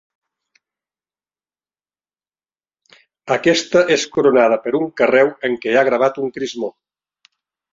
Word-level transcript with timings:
Aquesta 3.37 3.85
és 3.97 4.07
coronada 4.17 4.59
per 4.65 4.75
un 4.81 4.91
carreu 5.03 5.33
en 5.51 5.59
què 5.63 5.75
hi 5.75 5.81
ha 5.83 5.85
gravat 5.91 6.19
un 6.25 6.35
crismó. 6.39 6.73